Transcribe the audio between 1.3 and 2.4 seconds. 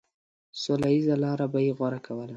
به يې غوره کوله.